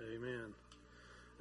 [0.00, 0.54] Amen.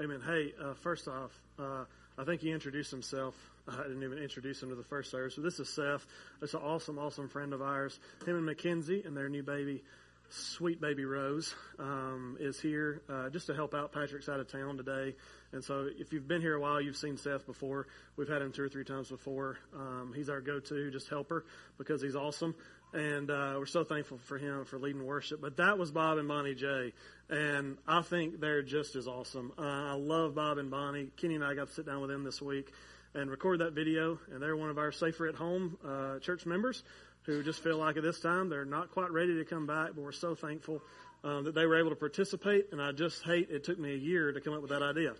[0.01, 0.19] Amen.
[0.25, 1.83] Hey, uh, first off, uh,
[2.17, 3.35] I think he introduced himself.
[3.68, 5.36] I didn't even introduce him to the first service.
[5.36, 6.05] So this is Seth.
[6.41, 7.99] It's an awesome, awesome friend of ours.
[8.25, 9.83] Him and Mackenzie and their new baby,
[10.29, 13.91] sweet baby Rose, um, is here uh, just to help out.
[13.91, 15.13] Patrick's out of town today.
[15.51, 17.86] And so if you've been here a while, you've seen Seth before.
[18.16, 19.60] We've had him two or three times before.
[19.76, 21.46] Um, he's our go-to just helper
[21.78, 22.55] because he's awesome
[22.94, 25.42] and uh, we're so thankful for him for leading worship.
[25.42, 26.94] But that was Bob and Bonnie J,
[27.30, 29.52] and I think they're just as awesome.
[29.58, 31.10] Uh, I love Bob and Bonnie.
[31.18, 32.71] Kenny and I got to sit down with them this week
[33.13, 36.84] and record that video, and they're one of our safer at home uh, church members
[37.23, 40.02] who just feel like at this time they're not quite ready to come back, but
[40.02, 40.81] we're so thankful
[41.23, 42.67] um, that they were able to participate.
[42.72, 45.13] And I just hate it took me a year to come up with that idea.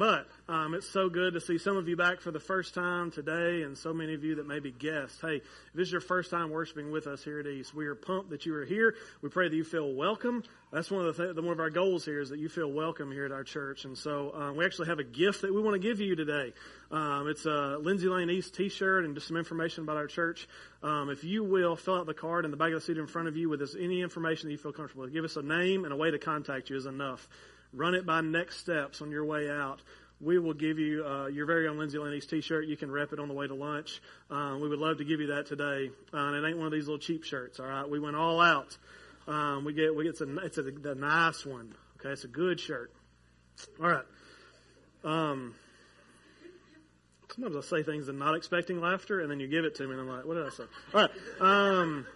[0.00, 3.10] But um, it's so good to see some of you back for the first time
[3.10, 5.18] today, and so many of you that may be guests.
[5.20, 7.94] Hey, if this is your first time worshiping with us here at East, we are
[7.94, 8.94] pumped that you are here.
[9.20, 10.42] We pray that you feel welcome.
[10.72, 13.12] That's one of the th- one of our goals here is that you feel welcome
[13.12, 13.84] here at our church.
[13.84, 16.54] And so um, we actually have a gift that we want to give you today.
[16.90, 20.48] Um, it's a Lindsay Lane East T-shirt and just some information about our church.
[20.82, 23.06] Um, if you will, fill out the card in the back of the seat in
[23.06, 25.12] front of you with this, any information that you feel comfortable with.
[25.12, 27.28] Give us a name and a way to contact you is enough.
[27.72, 29.80] Run it by next steps on your way out
[30.20, 32.66] we will give you uh, your very own Lindsay Lane East T-shirt.
[32.66, 34.02] You can rep it on the way to lunch.
[34.30, 35.90] Um, we would love to give you that today.
[36.12, 37.58] Uh, and it ain't one of these little cheap shirts.
[37.58, 38.76] All right, we went all out.
[39.26, 40.38] Um, we get we get some.
[40.42, 41.74] It's a nice one.
[41.98, 42.92] Okay, it's a good shirt.
[43.82, 44.04] All right.
[45.04, 45.54] Um,
[47.34, 49.92] sometimes I say things and not expecting laughter, and then you give it to me,
[49.92, 50.64] and I'm like, what did I say?
[50.94, 51.10] All right.
[51.40, 52.06] Um,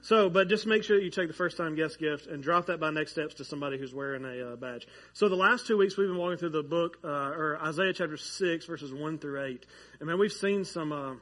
[0.00, 2.66] so, but just make sure that you take the first time guest gift and drop
[2.66, 4.86] that by next steps to somebody who's wearing a uh, badge.
[5.12, 8.16] So the last two weeks we've been walking through the book, uh, or Isaiah chapter
[8.16, 9.66] 6 verses 1 through 8.
[10.00, 11.14] And man, we've seen some, uh,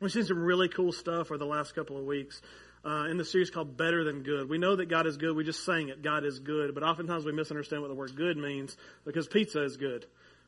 [0.00, 2.40] we've seen some really cool stuff over the last couple of weeks.
[2.82, 4.48] Uh, in the series called Better Than Good.
[4.48, 5.36] We know that God is good.
[5.36, 6.00] We just sang it.
[6.00, 6.74] God is good.
[6.74, 10.06] But oftentimes we misunderstand what the word good means because pizza is good,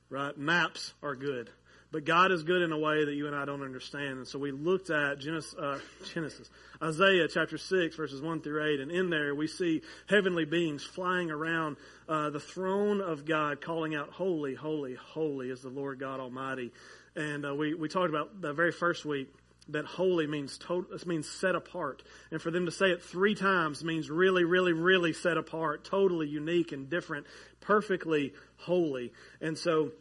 [0.09, 0.35] right?
[0.39, 1.51] Maps are good.
[1.93, 4.17] But God is good in a way that you and I don't understand.
[4.17, 5.79] And so we looked at Genesis, uh,
[6.15, 6.49] Genesis,
[6.83, 8.81] Isaiah chapter 6, verses 1 through 8.
[8.81, 11.77] And in there we see heavenly beings flying around
[12.09, 16.73] uh, the throne of God, calling out, Holy, holy, holy is the Lord God Almighty.
[17.15, 19.29] And uh, we, we talked about the very first week
[19.69, 22.03] that holy means total, means set apart.
[22.31, 26.27] And for them to say it three times means really, really, really set apart, totally
[26.27, 27.27] unique and different,
[27.61, 29.13] perfectly holy.
[29.43, 29.93] And so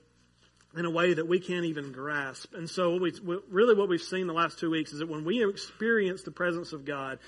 [0.76, 2.54] in a way that we can't even grasp.
[2.54, 5.26] And so, what we, really, what we've seen the last two weeks is that when
[5.26, 7.20] we experience the presence of God,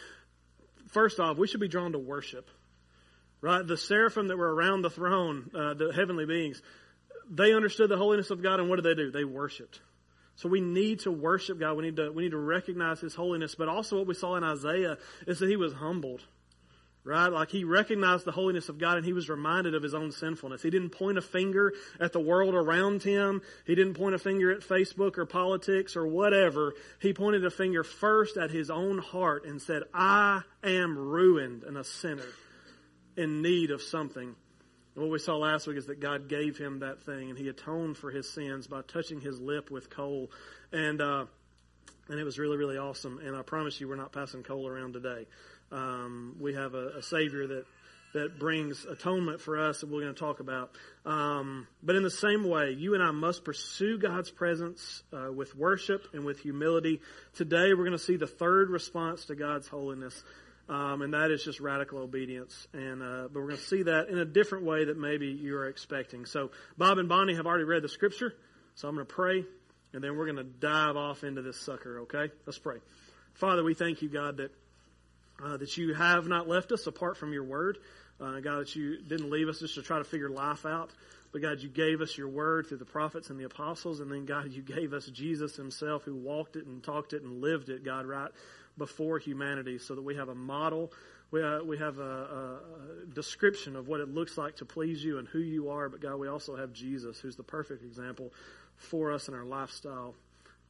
[0.90, 2.50] first off, we should be drawn to worship.
[3.42, 3.66] Right?
[3.66, 6.62] The seraphim that were around the throne, uh, the heavenly beings,
[7.30, 9.12] they understood the holiness of God, and what did they do?
[9.12, 9.82] They worshiped.
[10.36, 11.76] So we need to worship God.
[11.78, 13.56] We need to we need to recognize His holiness.
[13.56, 16.22] But also, what we saw in Isaiah is that he was humbled
[17.04, 17.28] right?
[17.28, 20.62] Like he recognized the holiness of God and he was reminded of his own sinfulness.
[20.62, 23.42] He didn't point a finger at the world around him.
[23.66, 26.74] He didn't point a finger at Facebook or politics or whatever.
[27.00, 31.78] He pointed a finger first at his own heart and said, I am ruined and
[31.78, 32.28] a sinner
[33.18, 34.36] in need of something.
[34.96, 37.50] And what we saw last week is that God gave him that thing and he
[37.50, 40.32] atoned for his sins by touching his lip with coal.
[40.72, 41.26] And, uh,
[42.10, 43.20] and it was really, really awesome.
[43.20, 45.26] And I promise you, we're not passing coal around today.
[45.74, 47.66] Um, we have a, a, Savior that
[48.14, 50.70] that brings atonement for us that we're going to talk about.
[51.04, 55.56] Um, but in the same way, you and I must pursue God's presence uh, with
[55.56, 57.02] worship and with humility.
[57.34, 60.24] Today, we're going to see the third response to God's holiness.
[60.70, 62.68] Um, and that is just radical obedience.
[62.72, 65.58] And uh, but we're going to see that in a different way that maybe you
[65.58, 66.26] are expecting.
[66.26, 68.34] So Bob and Bonnie have already read the scripture,
[68.76, 69.44] so I'm going to pray,
[69.92, 72.02] and then we're going to dive off into this sucker.
[72.02, 72.78] Okay, let's pray.
[73.34, 74.52] Father, we thank you, God, that
[75.44, 77.78] uh, that you have not left us apart from your word.
[78.20, 80.92] Uh, God, that you didn't leave us just to try to figure life out.
[81.32, 84.00] But God, you gave us your word through the prophets and the apostles.
[84.00, 87.42] And then, God, you gave us Jesus himself who walked it and talked it and
[87.42, 88.30] lived it, God, right
[88.78, 90.92] before humanity so that we have a model.
[91.32, 92.60] We, uh, we have a, a,
[93.04, 95.90] a description of what it looks like to please you and who you are.
[95.90, 98.32] But God, we also have Jesus, who's the perfect example
[98.76, 100.14] for us in our lifestyle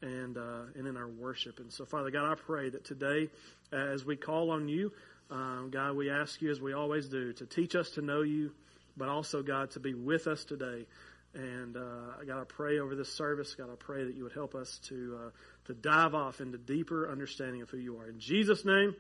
[0.03, 1.59] and uh, and in our worship.
[1.59, 3.29] And so, Father God, I pray that today,
[3.71, 4.91] as we call on you,
[5.31, 8.51] um, God, we ask you as we always do to teach us to know you,
[8.97, 10.85] but also God to be with us today.
[11.33, 13.55] And uh, God, I pray over this service.
[13.55, 15.29] God, I pray that you would help us to uh,
[15.65, 18.07] to dive off into deeper understanding of who you are.
[18.07, 18.93] In Jesus' name,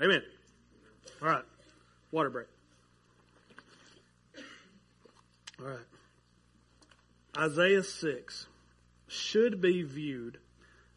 [0.00, 0.22] Amen.
[1.20, 1.44] All right,
[2.10, 2.46] water break.
[5.60, 5.78] All right,
[7.36, 8.46] Isaiah six
[9.06, 10.38] should be viewed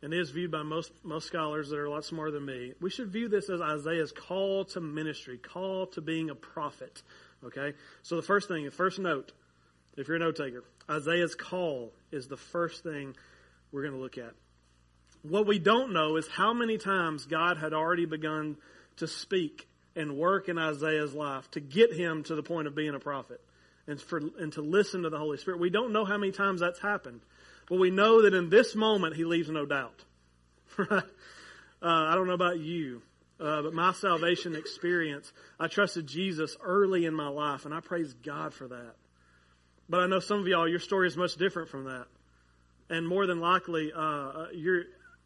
[0.02, 2.74] and is viewed by most most scholars that are a lot smarter than me.
[2.80, 7.02] We should view this as Isaiah's call to ministry, call to being a prophet.
[7.46, 7.74] Okay?
[8.04, 9.32] So the first thing, the first note,
[9.96, 13.16] if you're a note taker, Isaiah's call is the first thing
[13.72, 14.34] we're going to look at.
[15.24, 18.58] What we don't know is how many times God had already begun
[18.98, 22.96] to speak and work in Isaiah's life to get him to the point of being
[22.96, 23.42] a prophet
[23.88, 25.60] and, for, and to listen to the Holy Spirit.
[25.60, 27.22] We don't know how many times that's happened,
[27.70, 30.04] but we know that in this moment he leaves no doubt.
[30.78, 31.04] Right?
[31.82, 33.02] Uh, I don't know about you,
[33.40, 38.14] uh, but my salvation experience, I trusted Jesus early in my life, and I praise
[38.14, 38.96] God for that.
[39.88, 42.08] But I know some of y'all, your story is much different from that,
[42.90, 44.48] and more than likely, uh, uh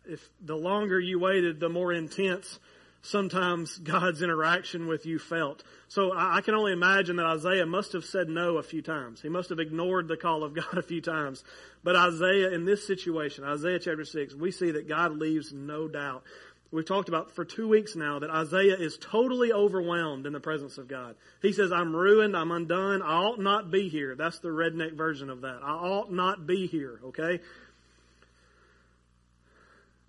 [0.05, 2.59] if the longer you waited, the more intense
[3.01, 5.63] sometimes God's interaction with you felt.
[5.87, 9.21] So I, I, can only imagine that Isaiah must have said no a few times.
[9.21, 11.43] He must have ignored the call of God a few times.
[11.83, 16.23] But Isaiah, in this situation, Isaiah chapter 6, we see that God leaves no doubt.
[16.71, 20.77] We've talked about for two weeks now that Isaiah is totally overwhelmed in the presence
[20.77, 21.15] of God.
[21.41, 24.15] He says, I'm ruined, I'm undone, I ought not be here.
[24.15, 25.59] That's the redneck version of that.
[25.63, 27.41] I ought not be here, okay?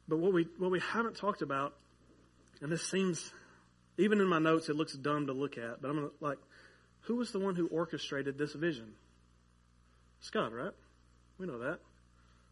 [0.06, 1.74] But what we, what we haven't talked about,
[2.62, 3.32] and this seems,
[3.98, 6.38] even in my notes, it looks dumb to look at, but I'm like,
[7.02, 8.94] who was the one who orchestrated this vision?
[10.20, 10.72] It's God, right?
[11.38, 11.80] We know that.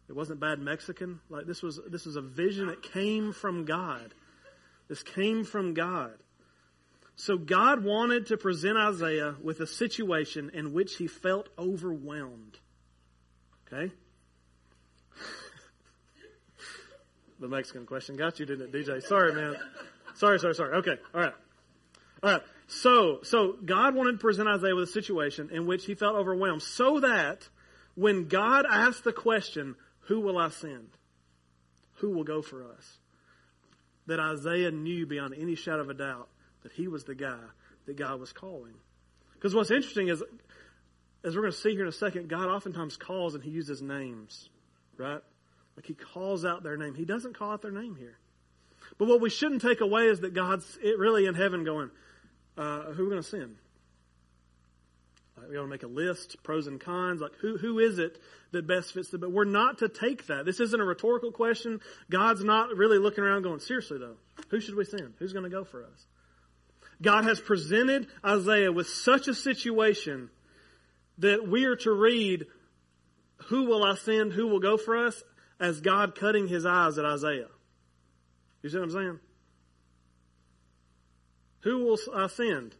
[0.09, 1.21] It wasn't bad Mexican.
[1.29, 4.13] Like this was this was a vision that came from God.
[4.89, 6.15] This came from God.
[7.15, 12.57] So God wanted to present Isaiah with a situation in which he felt overwhelmed.
[13.67, 13.93] Okay?
[17.39, 19.01] the Mexican question got you, didn't it, DJ?
[19.03, 19.55] Sorry, man.
[20.15, 20.75] Sorry, sorry, sorry.
[20.77, 20.97] Okay.
[21.13, 21.33] All right.
[22.23, 22.41] All right.
[22.67, 26.61] So, so God wanted to present Isaiah with a situation in which he felt overwhelmed
[26.61, 27.47] so that
[27.95, 30.87] when God asked the question, who will I send?
[31.95, 32.97] Who will go for us?
[34.07, 36.29] That Isaiah knew beyond any shadow of a doubt
[36.63, 37.39] that he was the guy
[37.85, 38.73] that God was calling.
[39.33, 40.23] Because what's interesting is,
[41.23, 43.81] as we're going to see here in a second, God oftentimes calls and he uses
[43.81, 44.49] names,
[44.97, 45.21] right?
[45.75, 46.95] Like he calls out their name.
[46.95, 48.17] He doesn't call out their name here.
[48.97, 51.89] But what we shouldn't take away is that God's really in heaven going,
[52.57, 53.55] uh, who are we going to send?
[55.49, 58.19] We want to make a list, pros and cons, like who, who is it
[58.51, 60.45] that best fits the, but we're not to take that.
[60.45, 61.79] This isn't a rhetorical question.
[62.09, 64.17] God's not really looking around going, seriously though,
[64.49, 65.13] who should we send?
[65.19, 66.05] Who's going to go for us?
[67.01, 70.29] God has presented Isaiah with such a situation
[71.17, 72.45] that we are to read,
[73.47, 74.33] who will I send?
[74.33, 75.21] Who will go for us?
[75.59, 77.47] As God cutting his eyes at Isaiah.
[78.61, 79.19] You see what I'm saying?
[81.61, 82.75] Who will I uh, send?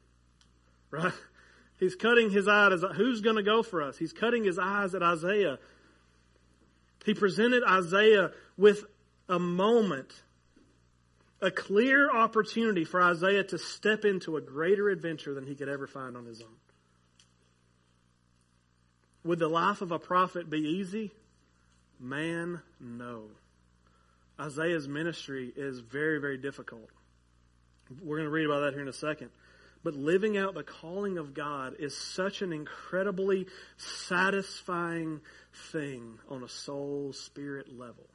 [0.89, 1.13] Right?
[1.79, 2.83] He's cutting his eyes.
[2.95, 3.97] Who's going to go for us?
[3.97, 5.57] He's cutting his eyes at Isaiah.
[7.05, 8.85] He presented Isaiah with
[9.27, 10.13] a moment,
[11.41, 15.87] a clear opportunity for Isaiah to step into a greater adventure than he could ever
[15.87, 16.55] find on his own.
[19.23, 21.11] Would the life of a prophet be easy?
[21.99, 23.23] Man, no.
[24.41, 26.89] Isaiah's ministry is very, very difficult.
[28.01, 29.29] We're going to read about that here in a second.
[29.83, 33.47] But living out the calling of God is such an incredibly
[33.77, 35.21] satisfying
[35.71, 38.07] thing on a soul spirit level.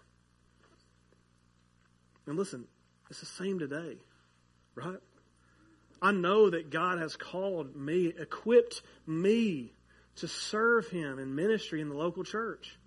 [2.27, 2.67] And listen,
[3.09, 3.99] it's the same today,
[4.75, 4.99] right?
[6.03, 9.73] I know that God has called me, equipped me
[10.17, 12.79] to serve Him in ministry in the local church.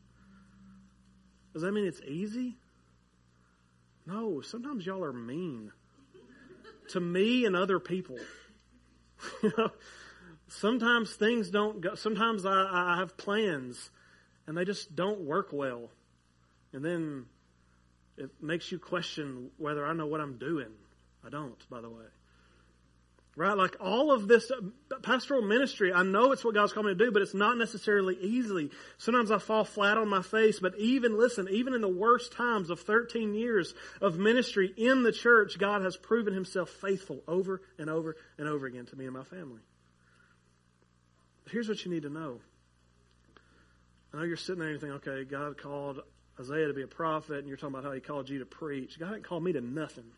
[1.53, 2.57] Does that mean it's easy?
[4.09, 5.71] No, sometimes y'all are mean
[6.89, 8.17] to me and other people.
[9.43, 9.69] you know,
[10.47, 13.91] sometimes things don't go, sometimes I, I have plans
[14.47, 15.91] and they just don't work well.
[16.73, 17.25] And then
[18.17, 20.71] it makes you question whether I know what I'm doing.
[21.23, 22.05] I don't, by the way.
[23.39, 23.55] Right?
[23.55, 27.05] Like all of this uh, pastoral ministry, I know it's what God's called me to
[27.05, 28.69] do, but it's not necessarily easy.
[28.97, 32.69] Sometimes I fall flat on my face, but even, listen, even in the worst times
[32.69, 37.89] of 13 years of ministry in the church, God has proven himself faithful over and
[37.89, 39.61] over and over again to me and my family.
[41.45, 42.41] But here's what you need to know.
[44.13, 46.01] I know you're sitting there and you think, okay, God called
[46.41, 48.99] Isaiah to be a prophet, and you're talking about how he called you to preach.
[48.99, 50.11] God didn't call me to nothing.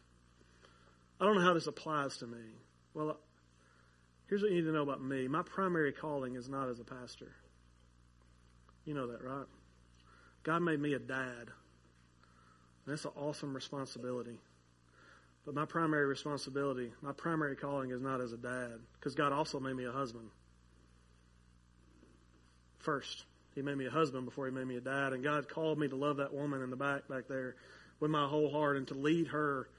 [1.20, 2.40] I don't know how this applies to me.
[2.94, 3.14] Well, uh,
[4.28, 5.28] here's what you need to know about me.
[5.28, 7.32] My primary calling is not as a pastor.
[8.86, 9.46] You know that, right?
[10.44, 11.50] God made me a dad.
[12.88, 14.38] That's an awesome responsibility.
[15.46, 19.60] But my primary responsibility, my primary calling is not as a dad, because God also
[19.60, 20.30] made me a husband.
[22.80, 25.80] First, He made me a husband before He made me a dad, and God called
[25.80, 27.56] me to love that woman in the back back there
[28.00, 29.70] with my whole heart and to lead her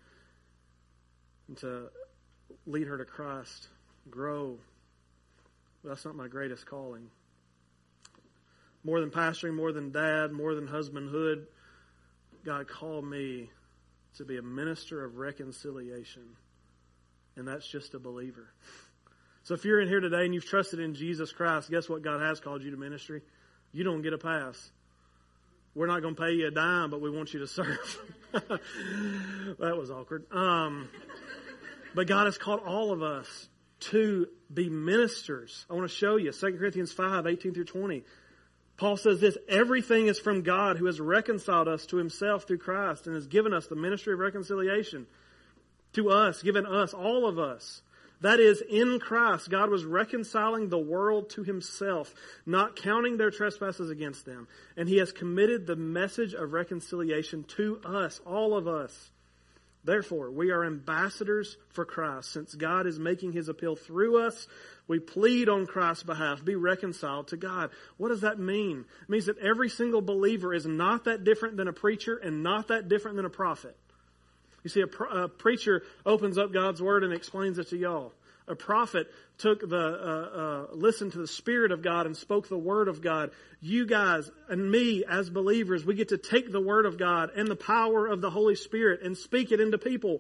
[1.49, 1.91] and to
[2.67, 3.69] lead her to Christ,
[4.11, 4.59] grow,
[5.85, 7.11] That's not my greatest calling.
[8.85, 11.47] More than pastoring, more than dad, more than husbandhood,
[12.45, 13.51] God called me
[14.17, 16.23] to be a minister of reconciliation.
[17.37, 18.53] And that's just a believer.
[19.45, 22.21] So if you're in here today and you've trusted in Jesus Christ, guess what God
[22.21, 23.23] has called you to ministry?
[23.73, 24.71] You don't get a pass.
[25.75, 27.99] We're not going to pay you a dime, but we want you to serve.
[28.33, 30.27] that was awkward.
[30.31, 30.89] Um,
[31.95, 33.49] but God has called all of us
[33.81, 35.67] to be ministers.
[35.69, 38.05] I want to show you 2 Corinthians 5, 18 through 20.
[38.77, 43.07] Paul says this everything is from God who has reconciled us to himself through Christ
[43.07, 45.07] and has given us the ministry of reconciliation
[45.93, 47.83] to us, given us, all of us.
[48.23, 52.15] That is, in Christ, God was reconciling the world to himself,
[52.47, 54.47] not counting their trespasses against them.
[54.77, 59.11] And he has committed the message of reconciliation to us, all of us.
[59.85, 62.31] Therefore, we are ambassadors for Christ.
[62.31, 64.47] Since God is making his appeal through us,
[64.87, 67.71] we plead on Christ's behalf, be reconciled to God.
[67.97, 68.85] What does that mean?
[69.03, 72.69] It means that every single believer is not that different than a preacher and not
[72.69, 73.77] that different than a prophet.
[74.63, 78.13] You see, a, a preacher opens up God's word and explains it to y'all.
[78.49, 79.09] A prophet
[79.39, 83.01] took the uh, uh, listened to the spirit of God and spoke the word of
[83.01, 83.31] God.
[83.61, 87.47] You guys and me as believers, we get to take the word of God and
[87.47, 90.19] the power of the Holy Spirit and speak it into people.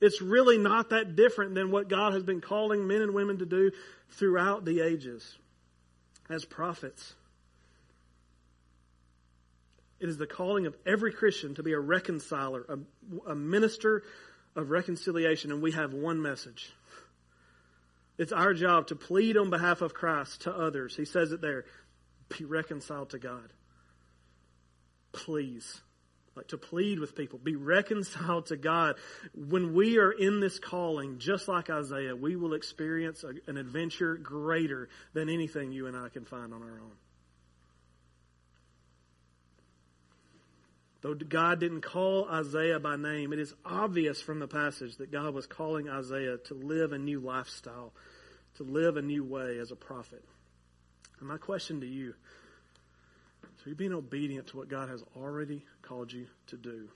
[0.00, 3.46] It's really not that different than what God has been calling men and women to
[3.46, 3.70] do
[4.10, 5.38] throughout the ages
[6.28, 7.14] as prophets.
[10.00, 14.02] It is the calling of every Christian to be a reconciler, a, a minister
[14.56, 16.72] of reconciliation, and we have one message.
[18.18, 20.96] It's our job to plead on behalf of Christ to others.
[20.96, 21.64] He says it there
[22.38, 23.52] be reconciled to God.
[25.12, 25.80] Please.
[26.36, 28.96] Like to plead with people, be reconciled to God.
[29.34, 34.16] When we are in this calling, just like Isaiah, we will experience a, an adventure
[34.16, 36.92] greater than anything you and I can find on our own.
[41.04, 45.34] Though God didn't call Isaiah by name, it is obvious from the passage that God
[45.34, 47.92] was calling Isaiah to live a new lifestyle,
[48.56, 50.24] to live a new way as a prophet.
[51.20, 52.14] And my question to you
[53.42, 56.88] so you're being obedient to what God has already called you to do?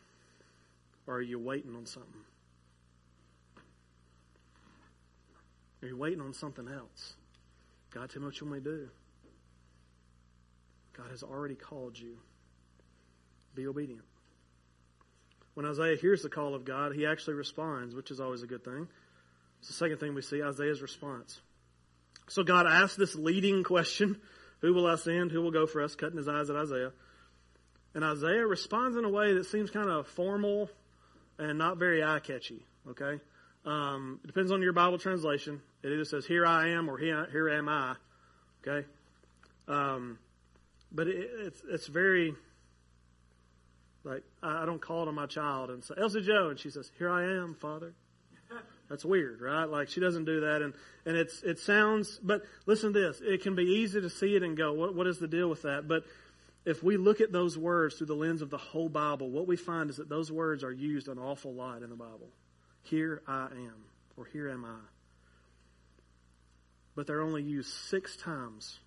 [1.07, 2.25] Or are you waiting on something?
[5.83, 7.13] Are you waiting on something else?
[7.91, 8.89] God, tell me what you want me to do.
[10.97, 12.17] God has already called you.
[13.59, 14.05] Be obedient.
[15.55, 18.63] When Isaiah hears the call of God, he actually responds, which is always a good
[18.63, 18.87] thing.
[19.59, 21.41] It's the second thing we see Isaiah's response.
[22.29, 24.21] So God asks this leading question
[24.61, 25.33] Who will I send?
[25.33, 25.97] Who will go for us?
[25.97, 26.93] Cutting his eyes at Isaiah.
[27.97, 30.71] And Isaiah responds in a way that seems kind of formal
[31.37, 32.65] and not very eye catchy.
[32.89, 33.21] Okay?
[33.65, 35.61] Um, it depends on your Bible translation.
[35.83, 37.97] It either says, Here I am or Here, am I.
[38.65, 38.87] Okay?
[39.67, 40.21] Um,
[40.93, 42.37] but it, it's, it's very
[44.09, 47.11] like, I don't call to my child and say, Elsie Joe, and she says, Here
[47.11, 47.95] I am, Father.
[48.89, 49.67] That's weird, right?
[49.67, 50.73] Like she doesn't do that, and
[51.05, 52.19] and it's it sounds.
[52.23, 55.07] But listen to this: it can be easy to see it and go, "What what
[55.07, 56.05] is the deal with that?" But
[56.65, 59.57] if we look at those words through the lens of the whole Bible, what we
[59.57, 62.31] find is that those words are used an awful lot in the Bible.
[62.83, 63.85] Here I am,
[64.17, 64.81] or here am I.
[66.95, 68.81] But they're only used six times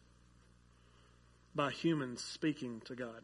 [1.54, 3.22] by humans speaking to God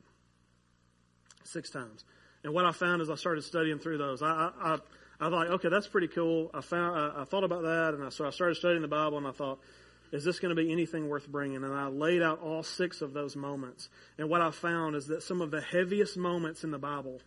[1.47, 2.03] six times.
[2.43, 4.77] And what I found as I started studying through those, I, I,
[5.19, 6.51] I thought, okay, that's pretty cool.
[6.53, 9.17] I found, I, I thought about that, and I, so I started studying the Bible,
[9.17, 9.59] and I thought,
[10.11, 11.63] is this going to be anything worth bringing?
[11.63, 13.89] And I laid out all six of those moments.
[14.17, 17.19] And what I found is that some of the heaviest moments in the Bible,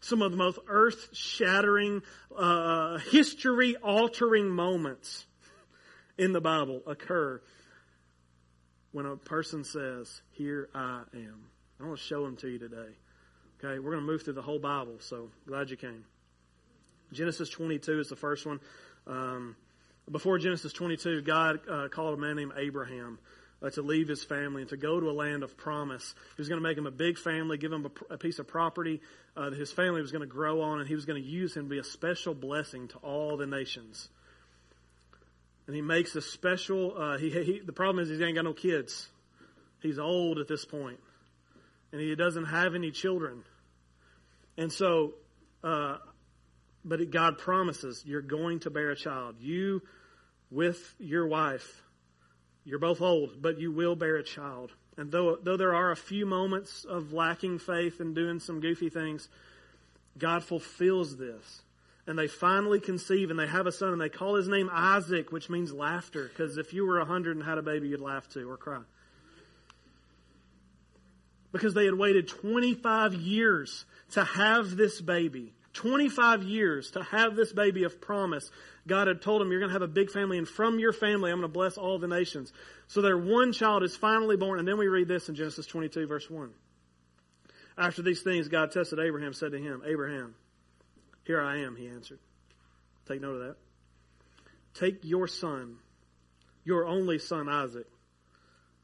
[0.00, 2.02] some of the most earth shattering,
[2.36, 5.24] uh, history altering moments
[6.18, 7.40] in the Bible occur
[8.92, 11.50] when a person says, Here I am.
[11.80, 12.96] I want to show them to you today.
[13.64, 16.04] Okay, we're going to move through the whole Bible, so glad you came.
[17.10, 18.60] Genesis 22 is the first one.
[19.06, 19.56] Um,
[20.10, 23.18] before Genesis 22, God uh, called a man named Abraham
[23.62, 26.14] uh, to leave his family and to go to a land of promise.
[26.36, 28.46] He was going to make him a big family, give him a, a piece of
[28.46, 29.00] property
[29.38, 31.56] uh, that his family was going to grow on, and he was going to use
[31.56, 34.10] him to be a special blessing to all the nations.
[35.66, 36.94] And he makes a special.
[36.94, 39.08] Uh, he, he, the problem is he ain't got no kids.
[39.80, 41.00] He's old at this point
[41.96, 43.42] and he doesn't have any children.
[44.58, 45.14] And so,
[45.64, 45.96] uh,
[46.84, 49.36] but God promises you're going to bear a child.
[49.40, 49.80] You
[50.50, 51.82] with your wife,
[52.66, 54.72] you're both old, but you will bear a child.
[54.98, 58.90] And though, though there are a few moments of lacking faith and doing some goofy
[58.90, 59.30] things,
[60.18, 61.62] God fulfills this.
[62.06, 65.32] and they finally conceive and they have a son and they call his name Isaac,
[65.32, 66.28] which means laughter.
[66.28, 68.82] Because if you were a hundred and had a baby, you'd laugh too or cry.
[71.56, 75.52] Because they had waited 25 years to have this baby.
[75.72, 78.50] 25 years to have this baby of promise.
[78.86, 81.30] God had told them, You're going to have a big family, and from your family,
[81.30, 82.52] I'm going to bless all the nations.
[82.88, 84.58] So their one child is finally born.
[84.58, 86.50] And then we read this in Genesis 22, verse 1.
[87.78, 90.34] After these things, God tested Abraham, said to him, Abraham,
[91.24, 92.20] here I am, he answered.
[93.06, 93.56] Take note of that.
[94.74, 95.76] Take your son,
[96.64, 97.86] your only son Isaac,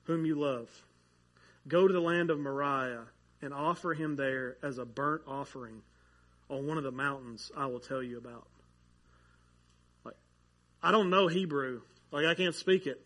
[0.05, 0.69] whom you love.
[1.69, 3.05] Go to the land of Moriah
[3.41, 5.83] and offer him there as a burnt offering
[6.49, 8.47] on one of the mountains I will tell you about.
[10.05, 10.17] Like,
[10.83, 11.83] I don't know Hebrew.
[12.11, 13.01] Like, I can't speak it.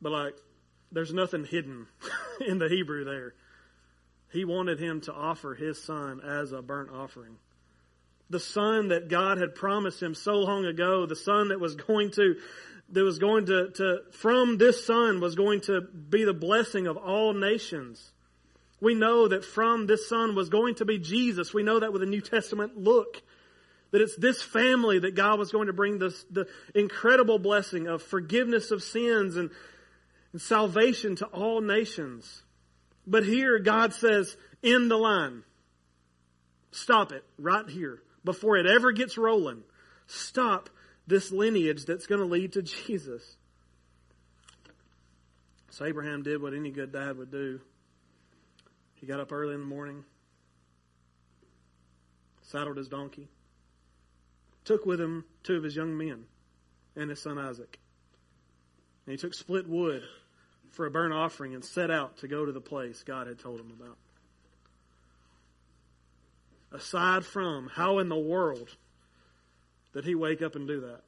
[0.00, 0.36] But, like,
[0.92, 1.86] there's nothing hidden
[2.46, 3.34] in the Hebrew there.
[4.32, 7.36] He wanted him to offer his son as a burnt offering
[8.30, 12.10] the son that God had promised him so long ago, the son that was going
[12.12, 12.36] to,
[12.90, 16.96] that was going to, to, from this son was going to be the blessing of
[16.96, 18.12] all nations.
[18.80, 21.52] We know that from this son was going to be Jesus.
[21.52, 23.22] We know that with a New Testament look.
[23.90, 28.02] That it's this family that God was going to bring this, the incredible blessing of
[28.02, 29.50] forgiveness of sins and,
[30.32, 32.42] and salvation to all nations.
[33.06, 35.44] But here God says, in the line.
[36.72, 39.62] Stop it right here before it ever gets rolling.
[40.06, 40.68] Stop
[41.06, 43.36] this lineage that's going to lead to Jesus.
[45.70, 47.60] So Abraham did what any good dad would do.
[48.94, 50.04] He got up early in the morning,
[52.42, 53.28] saddled his donkey,
[54.64, 56.24] took with him two of his young men
[56.96, 57.78] and his son Isaac.
[59.04, 60.02] And he took split wood
[60.70, 63.60] for a burnt offering and set out to go to the place God had told
[63.60, 63.98] him about
[66.72, 68.68] aside from how in the world
[69.96, 71.00] did he wake up and do that?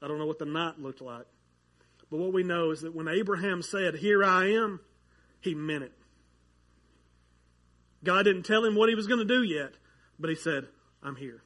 [0.00, 1.26] I don't know what the night looked like.
[2.10, 4.80] But what we know is that when Abraham said, Here I am,
[5.40, 5.92] he meant it.
[8.02, 9.72] God didn't tell him what he was going to do yet,
[10.18, 10.66] but he said,
[11.02, 11.42] I'm here.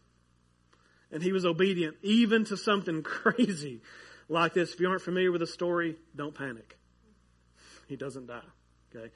[1.11, 3.81] And he was obedient even to something crazy
[4.29, 4.73] like this.
[4.73, 6.79] If you aren't familiar with the story, don't panic.
[7.89, 8.43] He doesn't die.
[8.95, 9.11] Okay?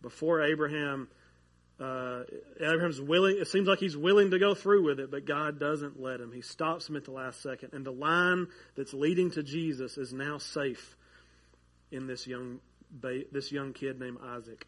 [0.00, 1.08] Before Abraham
[1.84, 2.24] uh,
[2.60, 6.00] Abraham's willing, it seems like he's willing to go through with it, but God doesn't
[6.00, 6.32] let him.
[6.32, 7.70] He stops him at the last second.
[7.72, 10.96] And the line that's leading to Jesus is now safe
[11.90, 12.60] in this young,
[13.00, 14.66] this young kid named Isaac.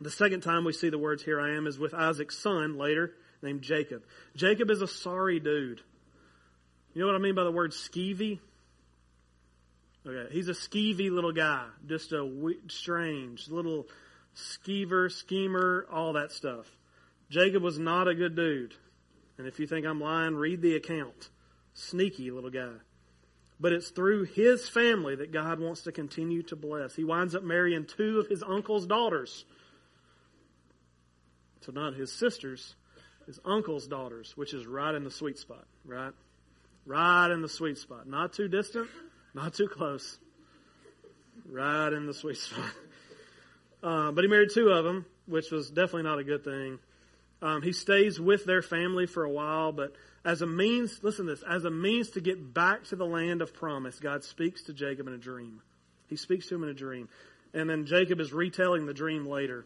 [0.00, 3.14] The second time we see the words, here I am, is with Isaac's son later,
[3.42, 4.02] named Jacob.
[4.36, 5.80] Jacob is a sorry dude.
[6.94, 8.38] You know what I mean by the word skeevy?
[10.06, 12.28] Okay, he's a skeevy little guy, just a
[12.68, 13.86] strange little
[14.38, 16.66] skeever, schemer, all that stuff.
[17.30, 18.74] Jacob was not a good dude.
[19.36, 21.28] And if you think I'm lying, read the account.
[21.74, 22.74] Sneaky little guy.
[23.60, 26.94] But it's through his family that God wants to continue to bless.
[26.94, 29.44] He winds up marrying two of his uncle's daughters.
[31.60, 32.76] So not his sisters,
[33.26, 36.12] his uncle's daughters, which is right in the sweet spot, right?
[36.86, 38.08] Right in the sweet spot.
[38.08, 38.88] Not too distant,
[39.34, 40.18] not too close.
[41.50, 42.70] Right in the sweet spot.
[43.82, 46.78] Uh, but he married two of them, which was definitely not a good thing.
[47.40, 49.92] Um, he stays with their family for a while, but
[50.24, 53.40] as a means, listen to this, as a means to get back to the land
[53.42, 55.62] of promise, God speaks to Jacob in a dream.
[56.08, 57.08] He speaks to him in a dream.
[57.54, 59.64] And then Jacob is retelling the dream later.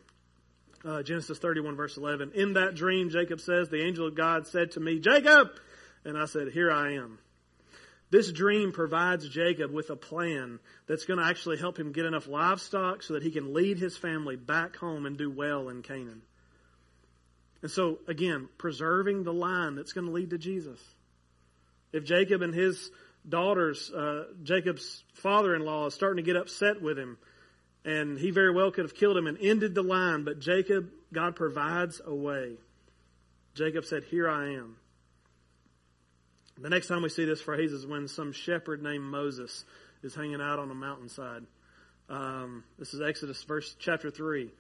[0.85, 2.33] Uh, Genesis 31, verse 11.
[2.35, 5.49] In that dream, Jacob says, The angel of God said to me, Jacob!
[6.05, 7.19] And I said, Here I am.
[8.13, 12.29] This dream provides Jacob with a plan that's going to actually help him get enough
[12.29, 16.21] livestock so that he can lead his family back home and do well in Canaan.
[17.63, 20.79] And so, again, preserving the line that's going to lead to Jesus.
[21.91, 22.91] If Jacob and his
[23.27, 27.17] daughters, uh, Jacob's father in law, is starting to get upset with him,
[27.87, 31.35] and he very well could have killed him and ended the line, but Jacob, God
[31.35, 32.59] provides a way.
[33.55, 34.77] Jacob said, Here I am.
[36.63, 39.65] The next time we see this phrase is when some shepherd named Moses
[40.05, 41.43] is hanging out on a mountainside.
[42.09, 44.53] Um, this is Exodus verse chapter three.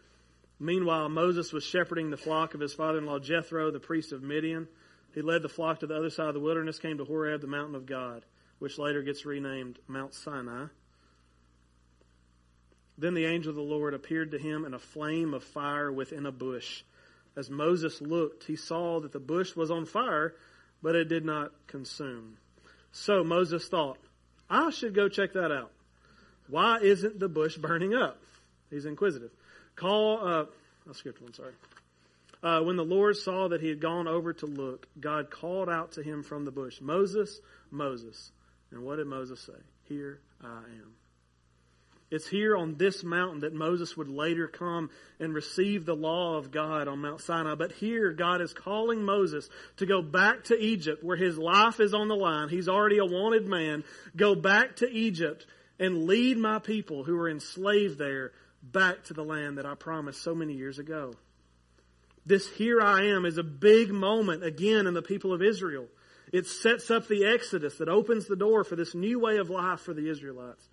[0.58, 4.66] Meanwhile, Moses was shepherding the flock of his father-in-law Jethro, the priest of Midian.
[5.14, 7.46] He led the flock to the other side of the wilderness, came to Horeb, the
[7.46, 8.24] mountain of God,
[8.58, 10.66] which later gets renamed Mount Sinai.
[12.98, 16.26] Then the angel of the Lord appeared to him in a flame of fire within
[16.26, 16.82] a bush.
[17.36, 20.34] As Moses looked, he saw that the bush was on fire,
[20.82, 22.36] but it did not consume.
[22.92, 23.98] So Moses thought,
[24.50, 25.70] I should go check that out.
[26.48, 28.18] Why isn't the bush burning up?
[28.70, 29.30] He's inquisitive.
[29.76, 30.44] Call, uh,
[30.88, 31.52] I skipped one, sorry.
[32.42, 35.92] uh, when the Lord saw that he had gone over to look, God called out
[35.92, 37.40] to him from the bush, Moses,
[37.70, 38.32] Moses.
[38.70, 39.60] And what did Moses say?
[39.88, 40.94] Here I am.
[42.12, 46.50] It's here on this mountain that Moses would later come and receive the law of
[46.50, 47.54] God on Mount Sinai.
[47.54, 49.48] But here, God is calling Moses
[49.78, 52.50] to go back to Egypt where his life is on the line.
[52.50, 53.82] He's already a wanted man.
[54.14, 55.46] Go back to Egypt
[55.78, 60.22] and lead my people who are enslaved there back to the land that I promised
[60.22, 61.14] so many years ago.
[62.26, 65.86] This here I am is a big moment again in the people of Israel.
[66.30, 69.80] It sets up the Exodus that opens the door for this new way of life
[69.80, 70.68] for the Israelites.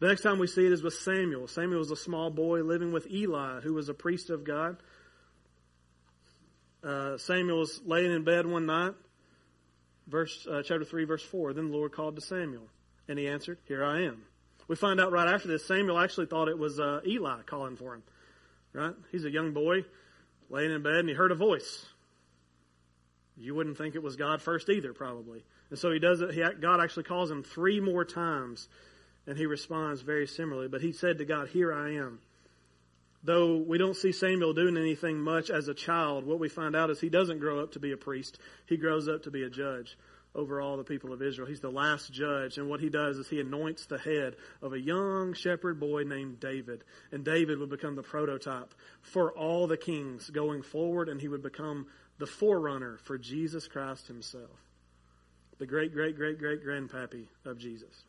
[0.00, 1.48] The next time we see it is with Samuel.
[1.48, 4.76] Samuel was a small boy living with Eli, who was a priest of God.
[6.82, 8.92] Uh, Samuel was laying in bed one night,
[10.06, 11.52] verse uh, chapter three, verse four.
[11.52, 12.66] Then the Lord called to Samuel,
[13.08, 14.22] and he answered, "Here I am."
[14.68, 17.94] We find out right after this, Samuel actually thought it was uh, Eli calling for
[17.94, 18.02] him.
[18.72, 18.94] Right?
[19.12, 19.84] He's a young boy
[20.50, 21.86] laying in bed, and he heard a voice.
[23.36, 25.44] You wouldn't think it was God first either, probably.
[25.70, 26.34] And so he does it.
[26.34, 28.68] He, God actually calls him three more times
[29.26, 30.68] and he responds very similarly.
[30.68, 32.20] But he said to God, Here I am.
[33.22, 36.90] Though we don't see Samuel doing anything much as a child, what we find out
[36.90, 38.38] is he doesn't grow up to be a priest.
[38.66, 39.96] He grows up to be a judge
[40.34, 41.48] over all the people of Israel.
[41.48, 44.80] He's the last judge, and what he does is he anoints the head of a
[44.80, 46.84] young shepherd boy named David.
[47.12, 51.42] And David would become the prototype for all the kings going forward, and he would
[51.42, 51.86] become
[52.18, 54.50] the forerunner for Jesus Christ himself.
[55.58, 58.04] The great, great, great, great grandpappy of Jesus.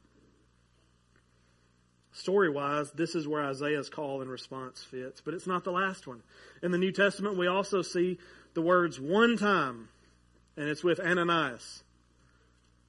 [2.15, 6.08] Story wise, this is where Isaiah's call and response fits, but it's not the last
[6.08, 6.23] one.
[6.63, 8.19] In the New Testament, we also see
[8.54, 9.89] the words one time,
[10.56, 11.84] and it's with Ananias.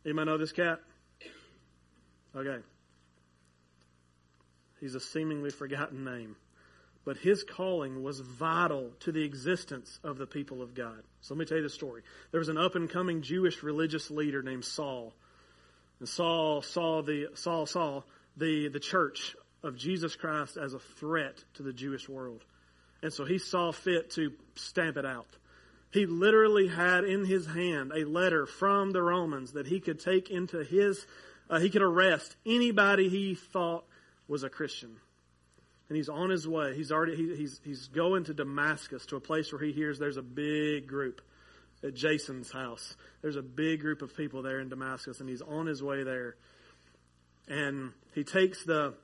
[0.05, 0.79] Anybody know this cat?
[2.37, 2.63] Okay.
[4.81, 6.37] He's a seemingly forgotten name.
[7.05, 11.03] But his calling was vital to the existence of the people of God.
[11.23, 12.03] So let me tell you the story.
[12.31, 15.13] There was an up and coming Jewish religious leader named Saul.
[15.99, 18.03] And Saul saw the Saul saw
[18.37, 22.45] the, the church of Jesus Christ as a threat to the Jewish world.
[23.03, 25.29] And so he saw fit to stamp it out.
[25.93, 30.31] He literally had in his hand a letter from the Romans that he could take
[30.31, 31.07] into his,
[31.49, 33.85] uh, he could arrest anybody he thought
[34.29, 34.97] was a Christian.
[35.89, 36.75] And he's on his way.
[36.75, 40.17] He's already, he, he's, he's going to Damascus to a place where he hears there's
[40.17, 41.21] a big group
[41.85, 42.97] at Jason's house.
[43.23, 46.37] There's a big group of people there in Damascus, and he's on his way there
[47.49, 48.95] and he takes the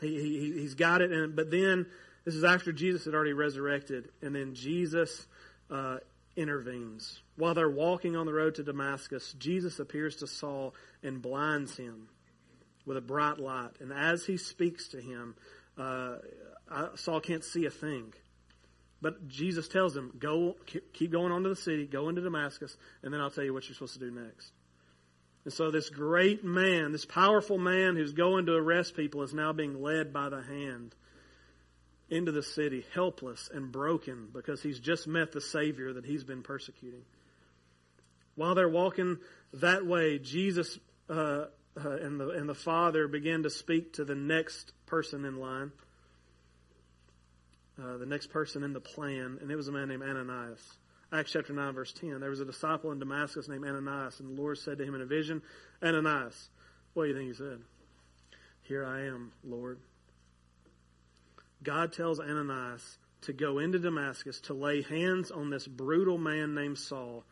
[0.00, 1.86] he, he he's got it and but then
[2.24, 5.26] this is after Jesus had already resurrected and then Jesus
[5.70, 5.98] uh,
[6.36, 7.20] intervenes.
[7.36, 12.08] While they're walking on the road to Damascus Jesus appears to Saul and blinds him
[12.86, 15.34] with a bright light and as he speaks to him
[15.76, 16.16] uh,
[16.96, 18.12] Saul can't see a thing.
[19.00, 23.12] But Jesus tells him go keep going on to the city go into Damascus and
[23.12, 24.52] then I'll tell you what you're supposed to do next
[25.44, 29.52] and so this great man, this powerful man who's going to arrest people is now
[29.52, 30.94] being led by the hand
[32.10, 36.42] into the city, helpless and broken because he's just met the Savior that he's been
[36.42, 37.02] persecuting.
[38.34, 39.18] While they're walking
[39.54, 41.46] that way, Jesus uh,
[41.84, 45.72] uh, and, the, and the Father began to speak to the next person in line,
[47.82, 50.62] uh, the next person in the plan, and it was a man named Ananias.
[51.12, 52.20] Acts chapter 9, verse 10.
[52.20, 55.00] There was a disciple in Damascus named Ananias, and the Lord said to him in
[55.00, 55.42] a vision,
[55.82, 56.50] Ananias,
[56.92, 57.60] what do you think he said?
[58.62, 59.78] Here I am, Lord.
[61.62, 66.78] God tells Ananias to go into Damascus to lay hands on this brutal man named
[66.78, 67.24] Saul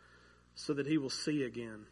[0.54, 1.86] so that he will see again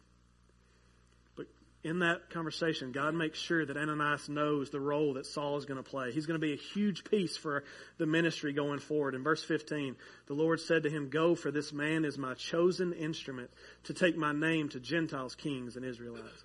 [1.85, 5.77] in that conversation, God makes sure that Ananias knows the role that Saul is going
[5.77, 6.11] to play.
[6.11, 7.63] He's going to be a huge piece for
[7.99, 9.13] the ministry going forward.
[9.13, 9.95] In verse 15,
[10.25, 13.51] the Lord said to him, Go, for this man is my chosen instrument
[13.83, 16.43] to take my name to Gentiles, kings, and Israelites.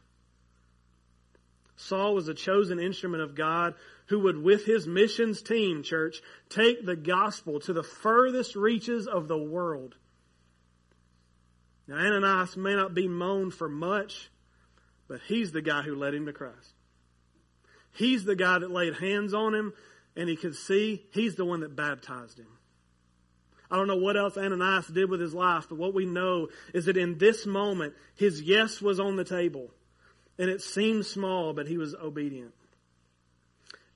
[1.76, 3.76] Saul was a chosen instrument of God
[4.08, 9.26] who would, with his missions team, church, take the gospel to the furthest reaches of
[9.26, 9.94] the world.
[11.88, 14.30] Now, Ananias may not be known for much,
[15.10, 16.72] but he's the guy who led him to Christ.
[17.92, 19.72] He's the guy that laid hands on him
[20.14, 21.04] and he could see.
[21.10, 22.46] He's the one that baptized him.
[23.68, 26.84] I don't know what else Ananias did with his life, but what we know is
[26.84, 29.72] that in this moment, his yes was on the table.
[30.38, 32.54] And it seemed small, but he was obedient.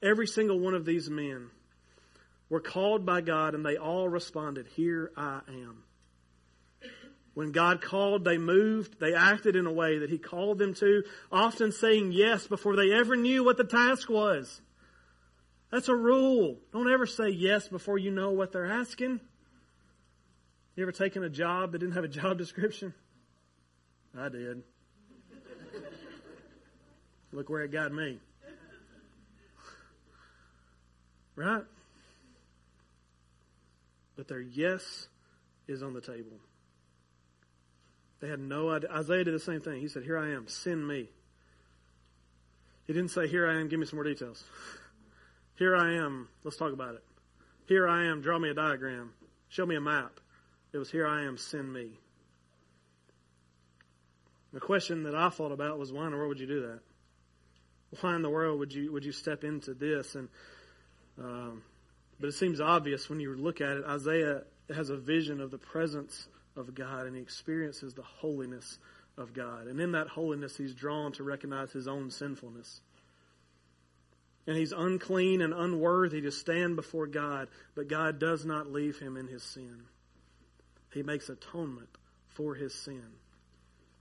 [0.03, 1.50] Every single one of these men
[2.48, 5.85] were called by God and they all responded, Here I am.
[7.35, 9.01] When God called, they moved.
[9.01, 12.92] They acted in a way that He called them to, often saying yes before they
[12.92, 14.61] ever knew what the task was.
[15.70, 16.59] That's a rule.
[16.73, 19.20] Don't ever say yes before you know what they're asking.
[20.77, 22.94] You ever taken a job that didn't have a job description?
[24.16, 24.62] I did.
[27.33, 28.20] Look where it got me.
[31.35, 31.64] Right?
[34.16, 35.09] But their yes
[35.66, 36.38] is on the table.
[38.24, 38.90] They had no idea.
[38.90, 39.82] Isaiah did the same thing.
[39.82, 41.10] He said, Here I am, send me.
[42.87, 44.42] He didn't say, Here I am, give me some more details.
[45.56, 47.04] Here I am, let's talk about it.
[47.66, 49.12] Here I am, draw me a diagram,
[49.50, 50.20] show me a map.
[50.72, 51.98] It was, Here I am, send me.
[54.54, 56.80] The question that I thought about was, Why in the world would you do that?
[58.00, 60.14] Why in the world would you would you step into this?
[60.14, 60.30] And
[61.18, 61.62] um,
[62.18, 63.84] but it seems obvious when you look at it.
[63.84, 68.78] Isaiah has a vision of the presence of God and he experiences the holiness
[69.16, 69.66] of God.
[69.66, 72.80] And in that holiness, he's drawn to recognize his own sinfulness.
[74.46, 79.16] And he's unclean and unworthy to stand before God, but God does not leave him
[79.16, 79.84] in his sin.
[80.92, 81.88] He makes atonement
[82.28, 83.04] for his sin.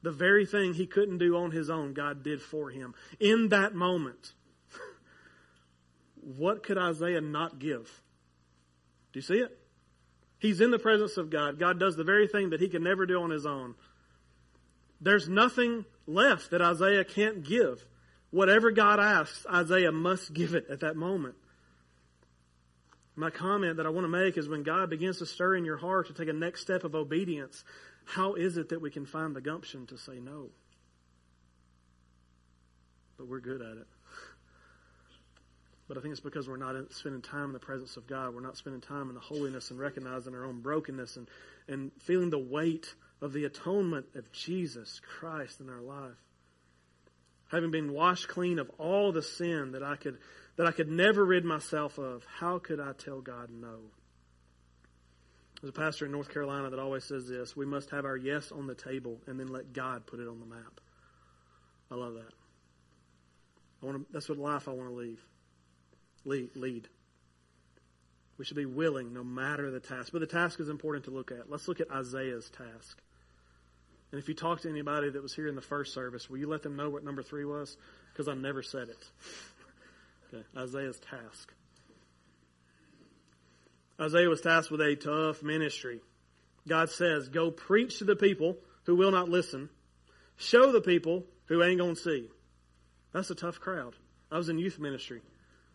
[0.01, 2.93] The very thing he couldn't do on his own, God did for him.
[3.21, 4.33] In that moment,
[6.37, 8.01] what could Isaiah not give?
[9.13, 9.57] Do you see it?
[10.43, 11.57] He's in the presence of God.
[11.57, 13.75] God does the very thing that he can never do on his own.
[14.99, 17.81] There's nothing left that Isaiah can't give.
[18.29, 21.35] Whatever God asks, Isaiah must give it at that moment.
[23.15, 25.77] My comment that I want to make is when God begins to stir in your
[25.77, 27.63] heart to take a next step of obedience,
[28.03, 30.49] how is it that we can find the gumption to say no?
[33.17, 33.87] But we're good at it.
[35.93, 38.33] But I think it's because we're not spending time in the presence of God.
[38.33, 41.27] We're not spending time in the holiness and recognizing our own brokenness and,
[41.67, 46.17] and feeling the weight of the atonement of Jesus Christ in our life.
[47.51, 50.17] Having been washed clean of all the sin that I could
[50.55, 53.77] that I could never rid myself of, how could I tell God no?
[55.61, 58.51] There's a pastor in North Carolina that always says this we must have our yes
[58.51, 60.81] on the table and then let God put it on the map.
[61.91, 62.33] I love that.
[63.83, 65.23] I want to, that's what life I want to leave
[66.25, 66.87] lead.
[68.37, 70.11] We should be willing no matter the task.
[70.11, 71.49] But the task is important to look at.
[71.49, 73.01] Let's look at Isaiah's task.
[74.11, 76.47] And if you talk to anybody that was here in the first service, will you
[76.47, 77.77] let them know what number three was?
[78.11, 78.97] Because I never said it.
[80.35, 81.53] Okay, Isaiah's task.
[84.01, 85.99] Isaiah was tasked with a tough ministry.
[86.67, 89.69] God says, Go preach to the people who will not listen,
[90.37, 92.29] show the people who ain't going to see.
[93.11, 93.93] That's a tough crowd.
[94.31, 95.21] I was in youth ministry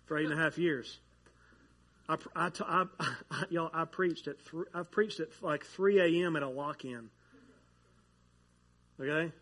[0.09, 0.99] for eight and a half years.
[2.09, 6.35] I, I, I, I y'all, I preached at th- I've preached at like 3 a.m.
[6.37, 7.11] at a lock-in.
[9.01, 9.33] Okay,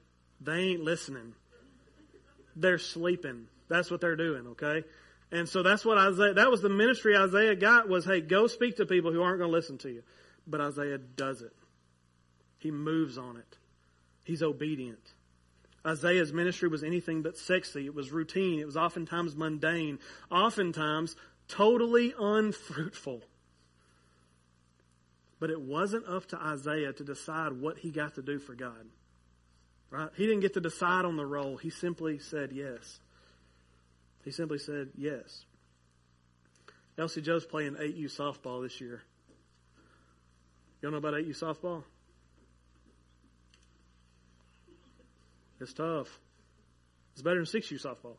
[0.40, 1.32] they ain't listening.
[2.56, 3.46] They're sleeping.
[3.68, 4.48] That's what they're doing.
[4.48, 4.84] Okay,
[5.32, 6.34] and so that's what Isaiah.
[6.34, 9.50] That was the ministry Isaiah got was, hey, go speak to people who aren't going
[9.50, 10.02] to listen to you.
[10.46, 11.52] But Isaiah does it.
[12.58, 13.56] He moves on it.
[14.24, 15.12] He's obedient.
[15.86, 17.86] Isaiah's ministry was anything but sexy.
[17.86, 18.58] It was routine.
[18.58, 19.98] It was oftentimes mundane,
[20.30, 21.14] oftentimes
[21.48, 23.22] totally unfruitful.
[25.38, 28.86] But it wasn't up to Isaiah to decide what he got to do for God.
[29.90, 30.08] Right?
[30.16, 31.56] He didn't get to decide on the role.
[31.56, 32.98] He simply said yes.
[34.24, 35.44] He simply said yes.
[36.98, 39.02] Elsie Joe's playing 8U softball this year.
[40.80, 41.84] Y'all know about 8U softball?
[45.60, 46.08] It's tough.
[47.12, 48.16] It's better than 6U softball.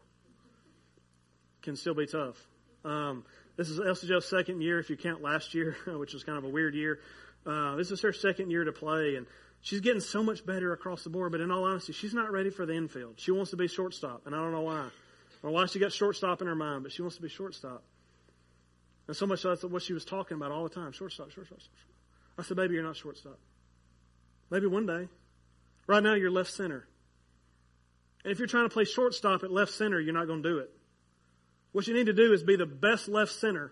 [1.61, 2.35] Can still be tough.
[2.83, 3.25] Um,
[3.57, 6.49] this is Joe's second year, if you count last year, which was kind of a
[6.49, 6.99] weird year.
[7.45, 9.25] Uh, this is her second year to play, and
[9.61, 11.31] she's getting so much better across the board.
[11.31, 13.15] But in all honesty, she's not ready for the infield.
[13.17, 14.89] She wants to be shortstop, and I don't know why.
[15.43, 17.83] Or why she got shortstop in her mind, but she wants to be shortstop.
[19.07, 21.59] And so much so that's what she was talking about all the time shortstop, shortstop,
[21.59, 21.73] shortstop.
[22.37, 23.39] I said, baby, you're not shortstop.
[24.49, 25.07] Maybe one day.
[25.87, 26.85] Right now, you're left center.
[28.27, 30.57] And if you're trying to play shortstop at left center, you're not going to do
[30.57, 30.69] it.
[31.71, 33.71] What you need to do is be the best left center.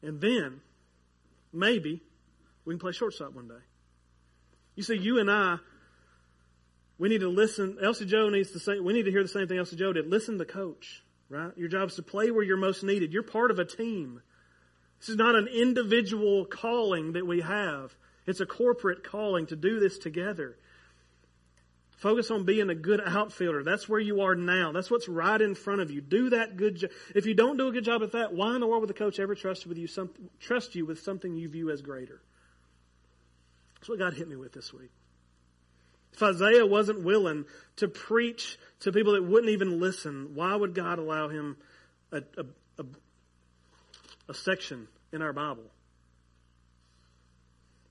[0.00, 0.62] And then,
[1.52, 2.00] maybe,
[2.64, 3.62] we can play shortstop one day.
[4.76, 5.58] You see, you and I,
[6.96, 7.76] we need to listen.
[7.82, 10.06] Elsie Joe needs to say, we need to hear the same thing Elsie Joe did.
[10.06, 11.52] Listen to the coach, right?
[11.58, 13.12] Your job is to play where you're most needed.
[13.12, 14.22] You're part of a team.
[15.00, 17.94] This is not an individual calling that we have.
[18.24, 20.56] It's a corporate calling to do this together.
[21.96, 23.62] Focus on being a good outfielder.
[23.62, 24.72] That's where you are now.
[24.72, 26.02] That's what's right in front of you.
[26.02, 26.90] Do that good job.
[27.14, 28.94] If you don't do a good job at that, why in the world would the
[28.94, 32.20] coach ever trust with you some, trust you with something you view as greater?
[33.76, 34.90] That's what God hit me with this week.
[36.12, 37.44] If Isaiah wasn't willing
[37.76, 41.56] to preach to people that wouldn't even listen, why would God allow him
[42.12, 42.44] a, a,
[42.78, 42.84] a,
[44.28, 45.70] a section in our Bible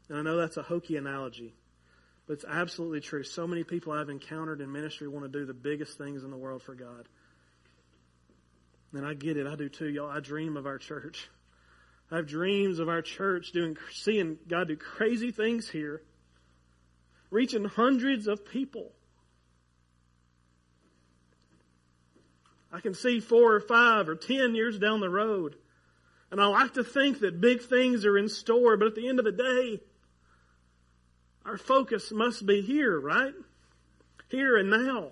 [0.10, 1.54] And I know that's a hokey analogy,
[2.28, 3.24] but it's absolutely true.
[3.24, 6.38] So many people I've encountered in ministry want to do the biggest things in the
[6.38, 7.08] world for God.
[8.94, 9.46] And I get it.
[9.46, 10.10] I do too, y'all.
[10.10, 11.30] I dream of our church.
[12.12, 16.02] I have dreams of our church doing, seeing God do crazy things here,
[17.30, 18.92] reaching hundreds of people.
[22.72, 25.56] I can see four or five or ten years down the road.
[26.32, 29.20] And I like to think that big things are in store, but at the end
[29.20, 29.80] of the day,
[31.46, 33.34] our focus must be here, right?
[34.30, 35.12] Here and now.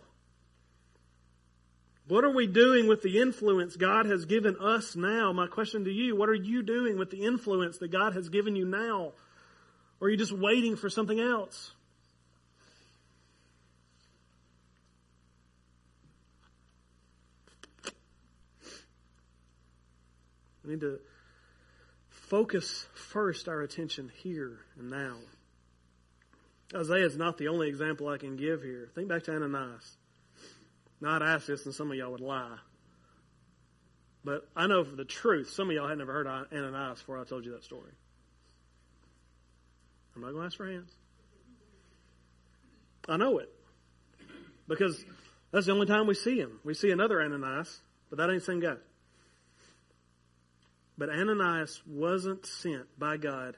[2.08, 5.32] What are we doing with the influence God has given us now?
[5.32, 8.56] My question to you, what are you doing with the influence that God has given
[8.56, 9.14] you now?
[10.02, 11.72] Or are you just waiting for something else?
[20.66, 21.00] We need to
[22.10, 25.18] focus first our attention here and now.
[26.76, 28.90] Isaiah is not the only example I can give here.
[28.96, 29.98] Think back to Ananias.
[31.02, 32.58] Now, I'd ask this, and some of y'all would lie.
[34.24, 37.20] But I know for the truth, some of y'all had never heard of Ananias before
[37.20, 37.92] I told you that story.
[40.16, 40.92] I'm not going to ask for hands.
[43.08, 43.50] I know it.
[44.68, 45.04] Because
[45.52, 46.60] that's the only time we see him.
[46.64, 48.76] We see another Ananias, but that ain't the same guy.
[50.98, 53.58] But Ananias wasn't sent by God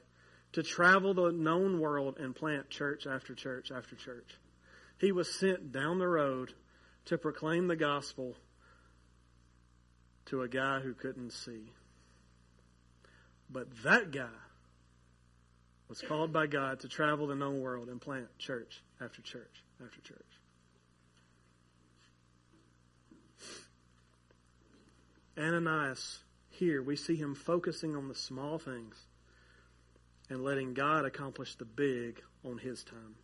[0.56, 4.38] to travel the known world and plant church after church after church.
[4.98, 6.54] He was sent down the road
[7.04, 8.34] to proclaim the gospel
[10.24, 11.72] to a guy who couldn't see.
[13.50, 14.30] But that guy
[15.90, 20.00] was called by God to travel the known world and plant church after church after
[20.00, 20.24] church.
[25.38, 29.05] Ananias here, we see him focusing on the small things
[30.28, 33.16] and letting God accomplish the big on his time.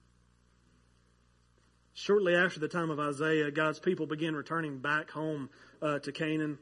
[1.95, 5.51] Shortly after the time of Isaiah, God's people began returning back home
[5.83, 6.59] uh, to Canaan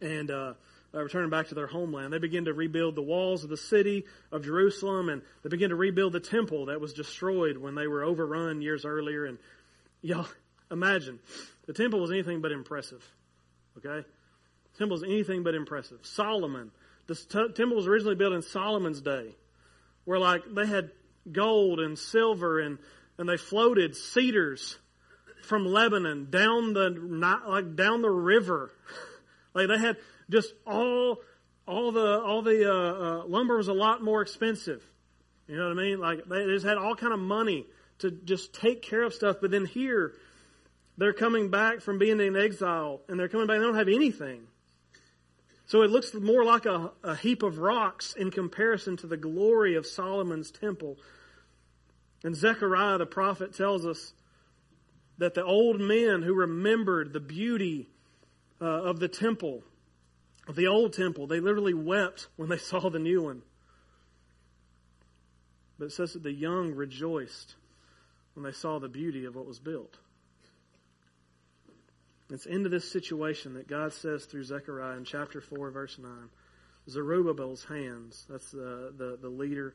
[0.00, 0.54] and uh,
[0.94, 2.12] uh, returning back to their homeland.
[2.12, 5.76] They began to rebuild the walls of the city of Jerusalem and they began to
[5.76, 9.24] rebuild the temple that was destroyed when they were overrun years earlier.
[9.24, 9.38] And
[10.00, 10.28] y'all,
[10.70, 11.18] imagine,
[11.66, 13.04] the temple was anything but impressive.
[13.78, 14.06] Okay?
[14.72, 15.98] The temple was anything but impressive.
[16.02, 16.70] Solomon,
[17.08, 17.14] the
[17.54, 19.34] temple was originally built in Solomon's day,
[20.06, 20.90] where like they had
[21.30, 22.78] gold and silver and
[23.18, 24.78] and they floated cedars
[25.42, 28.70] from Lebanon down the not like down the river.
[29.54, 29.98] like they had
[30.30, 31.18] just all
[31.66, 34.82] all the all the uh, uh, lumber was a lot more expensive.
[35.48, 36.00] You know what I mean?
[36.00, 37.66] Like they just had all kind of money
[37.98, 39.36] to just take care of stuff.
[39.40, 40.12] But then here,
[40.98, 43.58] they're coming back from being in exile, and they're coming back.
[43.58, 44.46] They don't have anything.
[45.66, 49.74] So it looks more like a, a heap of rocks in comparison to the glory
[49.74, 50.96] of Solomon's temple.
[52.22, 54.12] And Zechariah the prophet tells us
[55.18, 57.88] that the old men who remembered the beauty
[58.60, 59.64] uh, of the temple,
[60.46, 63.42] of the old temple, they literally wept when they saw the new one.
[65.78, 67.56] But it says that the young rejoiced
[68.34, 69.98] when they saw the beauty of what was built.
[72.30, 76.10] It's into this situation that God says through Zechariah in chapter 4, verse 9.
[76.88, 79.74] Zerubbabel's hands, that's the, the, the leader.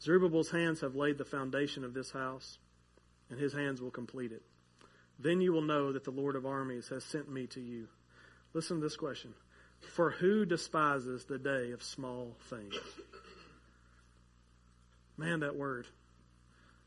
[0.00, 2.58] Zerubbabel's hands have laid the foundation of this house,
[3.30, 4.42] and his hands will complete it.
[5.18, 7.88] Then you will know that the Lord of armies has sent me to you.
[8.52, 9.34] Listen to this question.
[9.94, 12.74] For who despises the day of small things?
[15.16, 15.86] Man, that word.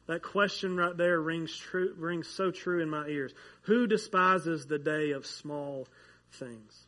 [0.08, 3.34] That question right there rings true, rings so true in my ears.
[3.64, 5.88] Who despises the day of small
[6.32, 6.88] things?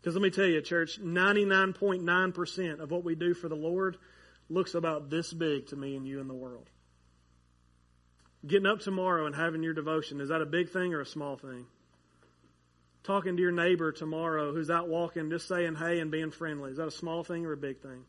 [0.00, 3.98] Because let me tell you, church, 99.9% of what we do for the Lord
[4.48, 6.68] looks about this big to me and you in the world.
[8.46, 11.36] Getting up tomorrow and having your devotion, is that a big thing or a small
[11.36, 11.66] thing?
[13.04, 16.76] Talking to your neighbor tomorrow who's out walking, just saying hey and being friendly, is
[16.76, 18.04] that a small thing or a big thing?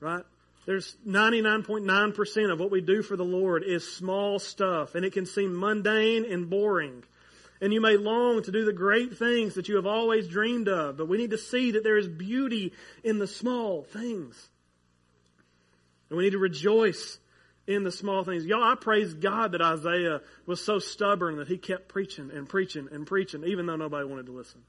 [0.00, 0.24] Right?
[0.64, 5.26] There's 99.9% of what we do for the Lord is small stuff, and it can
[5.26, 7.02] seem mundane and boring.
[7.60, 10.96] And you may long to do the great things that you have always dreamed of,
[10.96, 14.48] but we need to see that there is beauty in the small things.
[16.10, 17.18] And we need to rejoice
[17.66, 18.44] in the small things.
[18.44, 22.88] Y'all, I praise God that Isaiah was so stubborn that he kept preaching and preaching
[22.90, 24.62] and preaching, even though nobody wanted to listen.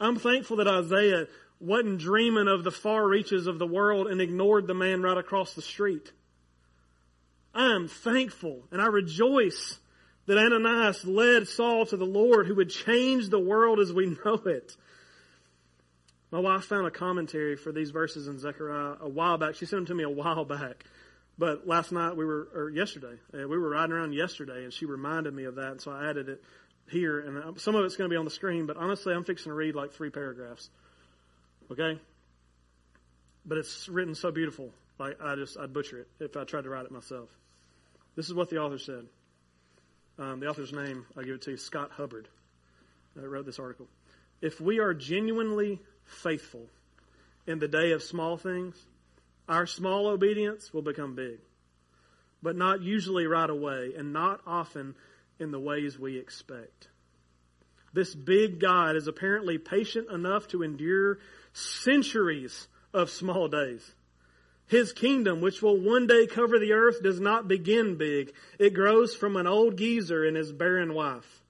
[0.00, 1.26] I'm thankful that Isaiah
[1.62, 5.54] wasn't dreaming of the far reaches of the world and ignored the man right across
[5.54, 6.12] the street.
[7.54, 9.78] I am thankful and I rejoice
[10.26, 14.40] that Ananias led Saul to the Lord who would change the world as we know
[14.46, 14.76] it.
[16.30, 19.54] My wife found a commentary for these verses in Zechariah a while back.
[19.54, 20.84] She sent them to me a while back.
[21.38, 24.86] But last night we were, or yesterday, uh, we were riding around yesterday, and she
[24.86, 26.42] reminded me of that, and so I added it
[26.90, 27.20] here.
[27.20, 29.50] And uh, some of it's going to be on the screen, but honestly, I'm fixing
[29.50, 30.70] to read like three paragraphs.
[31.70, 31.98] Okay?
[33.44, 36.70] But it's written so beautiful, like I just I'd butcher it if I tried to
[36.70, 37.28] write it myself.
[38.14, 39.06] This is what the author said.
[40.18, 42.28] Um, the author's name, I'll give it to you, Scott Hubbard.
[43.20, 43.88] I wrote this article.
[44.40, 46.66] If we are genuinely faithful
[47.46, 48.76] in the day of small things,
[49.48, 51.38] our small obedience will become big.
[52.42, 54.94] But not usually right away, and not often
[55.38, 56.88] in the ways we expect.
[57.92, 61.18] This big God is apparently patient enough to endure
[61.52, 63.94] centuries of small days.
[64.66, 68.32] His kingdom, which will one day cover the earth, does not begin big.
[68.58, 71.42] It grows from an old geezer and his barren wife.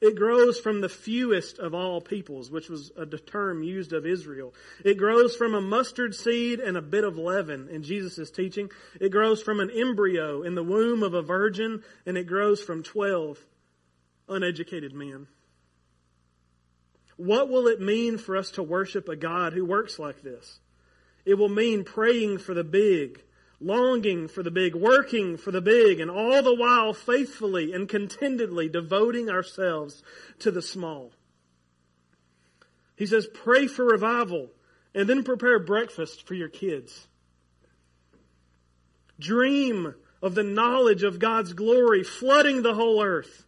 [0.00, 4.54] It grows from the fewest of all peoples, which was a term used of Israel.
[4.82, 8.70] It grows from a mustard seed and a bit of leaven in Jesus' teaching.
[8.98, 12.82] It grows from an embryo in the womb of a virgin, and it grows from
[12.82, 13.38] 12
[14.28, 15.26] uneducated men.
[17.20, 20.58] What will it mean for us to worship a God who works like this?
[21.26, 23.20] It will mean praying for the big,
[23.60, 28.70] longing for the big, working for the big, and all the while faithfully and contentedly
[28.70, 30.02] devoting ourselves
[30.38, 31.12] to the small.
[32.96, 34.48] He says, pray for revival
[34.94, 37.06] and then prepare breakfast for your kids.
[39.18, 43.44] Dream of the knowledge of God's glory flooding the whole earth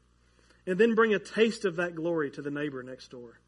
[0.66, 3.38] and then bring a taste of that glory to the neighbor next door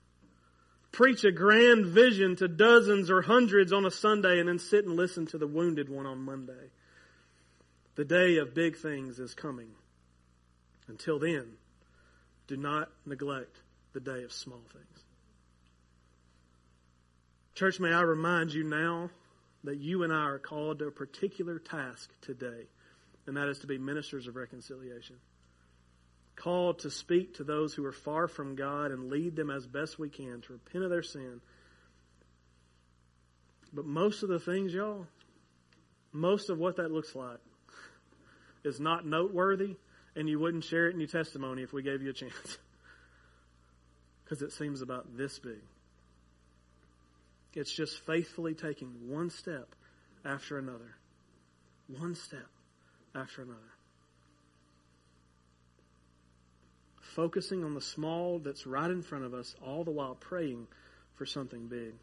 [0.95, 4.97] preach a grand vision to dozens or hundreds on a Sunday and then sit and
[4.97, 6.71] listen to the wounded one on Monday.
[7.97, 9.71] The day of big things is coming.
[10.87, 11.47] Until then,
[12.47, 13.57] do not neglect
[13.93, 15.05] the day of small things.
[17.55, 19.11] Church, may I remind you now
[19.65, 22.67] that you and I are called to a particular task today,
[23.27, 25.17] and that is to be ministers of reconciliation
[26.37, 29.99] called to speak to those who are far from God and lead them as best
[29.99, 31.41] we can to repent of their sin.
[33.73, 35.07] But most of the things, y'all,
[36.13, 37.41] most of what that looks like
[38.65, 39.77] is not noteworthy,
[40.17, 42.59] and you wouldn't share it in your testimony if we gave you a chance.
[44.25, 45.61] Because it seems about this big.
[47.53, 49.75] It's just faithfully taking one step
[50.25, 50.97] after another.
[51.89, 52.47] One step
[53.15, 53.61] after another.
[57.15, 60.67] Focusing on the small that's right in front of us, all the while praying
[61.17, 61.95] for something big.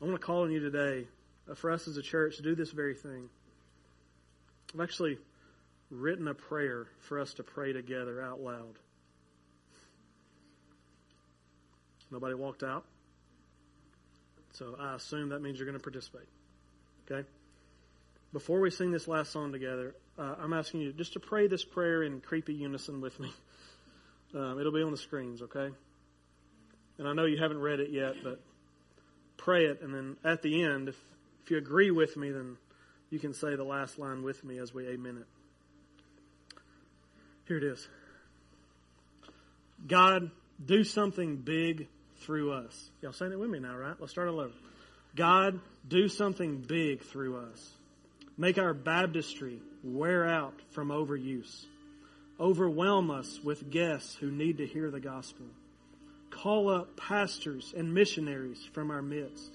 [0.00, 1.06] I want to call on you today,
[1.50, 3.28] uh, for us as a church, to do this very thing.
[4.74, 5.18] I've actually
[5.90, 8.78] written a prayer for us to pray together out loud.
[12.10, 12.84] Nobody walked out.
[14.52, 16.28] So I assume that means you're going to participate.
[17.10, 17.26] Okay?
[18.32, 21.64] Before we sing this last song together, uh, I'm asking you just to pray this
[21.64, 23.32] prayer in creepy unison with me.
[24.36, 25.70] Um, it'll be on the screens, okay?
[26.98, 28.38] And I know you haven't read it yet, but
[29.38, 30.96] pray it, and then at the end, if,
[31.42, 32.58] if you agree with me, then
[33.08, 35.26] you can say the last line with me as we amen it.
[37.48, 37.88] Here it is
[39.86, 40.30] God,
[40.64, 41.86] do something big
[42.22, 42.90] through us.
[43.00, 43.94] Y'all saying it with me now, right?
[43.98, 44.52] Let's start all over.
[45.14, 47.70] God, do something big through us.
[48.36, 51.64] Make our baptistry wear out from overuse.
[52.38, 55.46] Overwhelm us with guests who need to hear the gospel.
[56.28, 59.52] Call up pastors and missionaries from our midst.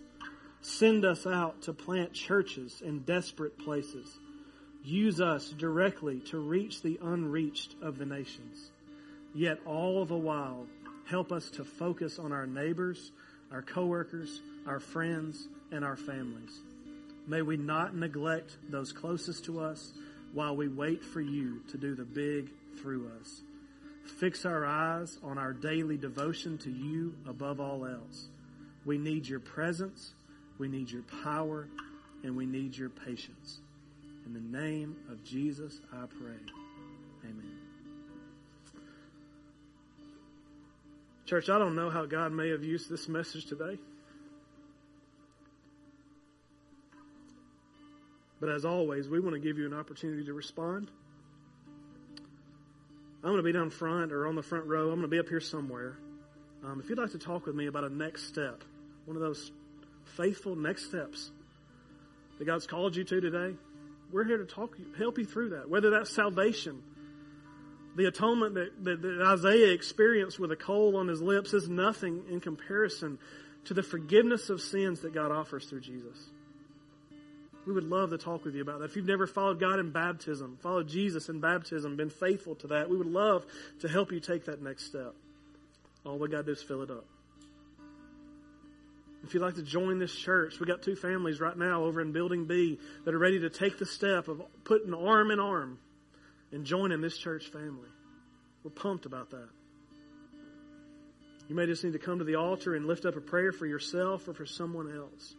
[0.62, 4.18] Send us out to plant churches in desperate places.
[4.84, 8.72] Use us directly to reach the unreached of the nations.
[9.36, 10.66] Yet all the while,
[11.06, 13.12] help us to focus on our neighbors,
[13.52, 16.60] our coworkers, our friends, and our families.
[17.28, 19.94] May we not neglect those closest to us
[20.34, 22.50] while we wait for you to do the big
[22.82, 23.42] through us.
[24.20, 28.28] Fix our eyes on our daily devotion to you above all else.
[28.86, 30.14] We need your presence,
[30.58, 31.68] we need your power,
[32.24, 33.60] and we need your patience.
[34.26, 36.38] In the name of Jesus, I pray.
[37.24, 37.58] Amen.
[41.26, 43.78] Church, I don't know how God may have used this message today.
[48.40, 50.90] But as always, we want to give you an opportunity to respond.
[53.24, 54.86] I'm going to be down front or on the front row.
[54.86, 55.98] I'm going to be up here somewhere.
[56.66, 58.64] Um, if you'd like to talk with me about a next step,
[59.06, 59.52] one of those
[60.18, 61.32] faithful next steps
[62.40, 63.56] that God's called you to today,
[64.12, 65.70] we're here to talk, help you through that.
[65.70, 66.82] Whether that's salvation,
[67.96, 72.24] the atonement that, that, that Isaiah experienced with a coal on his lips is nothing
[72.30, 73.20] in comparison
[73.66, 76.18] to the forgiveness of sins that God offers through Jesus.
[77.66, 78.86] We would love to talk with you about that.
[78.86, 82.90] If you've never followed God in baptism, followed Jesus in baptism, been faithful to that,
[82.90, 83.46] we would love
[83.82, 85.14] to help you take that next step.
[86.06, 87.06] All we got to do is fill it up.
[89.24, 92.12] If you'd like to join this church, we got two families right now over in
[92.12, 95.78] Building B that are ready to take the step of putting arm in arm
[96.52, 97.90] and joining this church family.
[98.64, 99.50] We're pumped about that.
[101.48, 103.68] You may just need to come to the altar and lift up a prayer for
[103.68, 105.36] yourself or for someone else.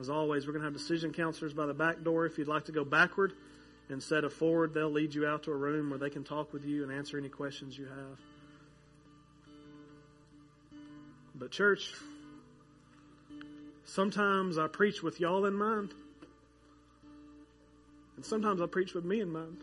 [0.00, 2.24] As always, we're going to have decision counselors by the back door.
[2.24, 3.34] If you'd like to go backward
[3.90, 6.64] instead of forward, they'll lead you out to a room where they can talk with
[6.64, 8.18] you and answer any questions you have.
[11.34, 11.92] But, church,
[13.84, 15.92] sometimes I preach with y'all in mind,
[18.16, 19.58] and sometimes I preach with me in mind.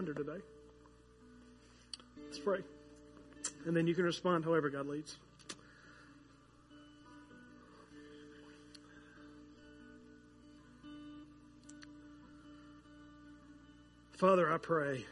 [0.00, 0.42] Reminder today.
[2.24, 2.60] Let's pray.
[3.66, 5.16] And then you can respond however God leads.
[14.12, 15.04] Father, I pray.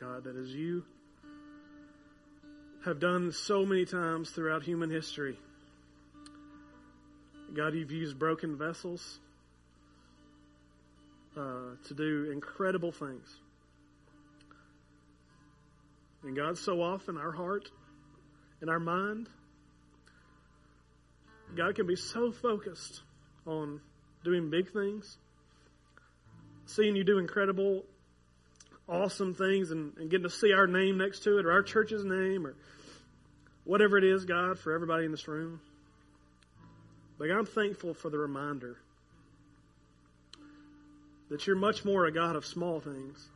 [0.00, 0.84] God, that as you
[2.84, 5.38] have done so many times throughout human history,
[7.54, 9.18] God, you've used broken vessels
[11.36, 13.36] uh, to do incredible things.
[16.22, 17.70] And God, so often our heart
[18.60, 19.28] and our mind,
[21.54, 23.02] God can be so focused
[23.46, 23.80] on
[24.24, 25.18] doing big things,
[26.64, 27.84] seeing you do incredible,
[28.88, 32.04] awesome things, and, and getting to see our name next to it or our church's
[32.04, 32.56] name or
[33.64, 35.60] whatever it is, God, for everybody in this room.
[37.18, 38.78] But I'm thankful for the reminder
[41.28, 43.28] that you're much more a God of small things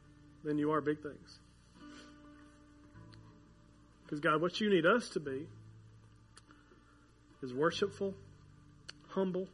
[0.45, 1.39] than you are big things.
[4.05, 5.47] Because, God, what you need us to be
[7.43, 8.15] is worshipful,
[9.09, 9.49] humble,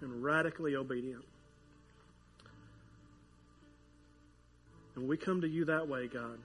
[0.00, 1.24] and radically obedient.
[4.96, 6.38] And we come to you that way, God.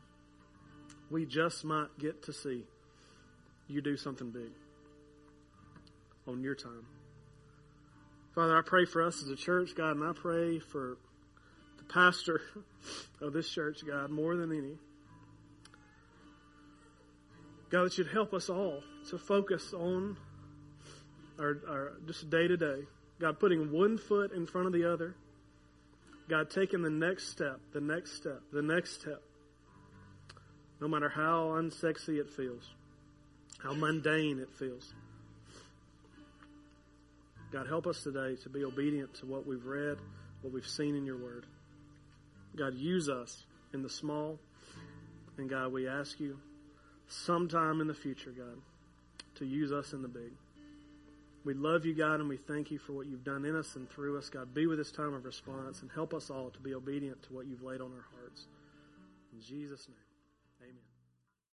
[1.09, 2.63] We just might get to see
[3.67, 4.51] you do something big
[6.27, 6.85] on your time.
[8.35, 10.97] Father, I pray for us as a church, God, and I pray for
[11.77, 12.41] the pastor
[13.21, 14.77] of this church, God, more than any.
[17.69, 20.17] God, that you'd help us all to focus on
[21.39, 22.81] our, our just day to day.
[23.19, 25.15] God, putting one foot in front of the other.
[26.27, 29.21] God, taking the next step, the next step, the next step.
[30.81, 32.63] No matter how unsexy it feels,
[33.61, 34.93] how mundane it feels.
[37.53, 39.99] God, help us today to be obedient to what we've read,
[40.41, 41.45] what we've seen in your word.
[42.55, 43.43] God, use us
[43.73, 44.39] in the small.
[45.37, 46.39] And God, we ask you
[47.07, 48.57] sometime in the future, God,
[49.35, 50.31] to use us in the big.
[51.45, 53.87] We love you, God, and we thank you for what you've done in us and
[53.87, 54.29] through us.
[54.29, 57.33] God, be with this time of response and help us all to be obedient to
[57.33, 58.47] what you've laid on our hearts.
[59.31, 60.92] In Jesus' name, amen.